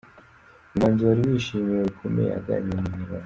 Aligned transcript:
Uyu 0.69 0.75
muhanzi 0.79 1.01
wari 1.07 1.21
wishimiwe 1.29 1.81
bikomeye 1.89 2.29
aganira 2.39 2.77
na 2.81 2.87
Inyarwanda. 2.91 3.19